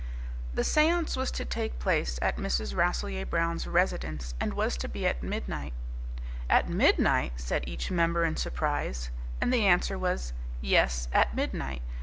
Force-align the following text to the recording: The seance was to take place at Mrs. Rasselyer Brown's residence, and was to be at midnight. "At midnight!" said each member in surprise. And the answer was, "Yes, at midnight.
The 0.55 0.63
seance 0.63 1.15
was 1.15 1.29
to 1.33 1.45
take 1.45 1.77
place 1.77 2.17
at 2.23 2.37
Mrs. 2.37 2.73
Rasselyer 2.75 3.23
Brown's 3.23 3.67
residence, 3.67 4.33
and 4.41 4.55
was 4.55 4.75
to 4.77 4.89
be 4.89 5.05
at 5.05 5.21
midnight. 5.21 5.73
"At 6.49 6.67
midnight!" 6.67 7.33
said 7.35 7.63
each 7.67 7.91
member 7.91 8.25
in 8.25 8.35
surprise. 8.35 9.11
And 9.39 9.53
the 9.53 9.67
answer 9.67 9.99
was, 9.99 10.33
"Yes, 10.59 11.07
at 11.13 11.35
midnight. 11.35 11.83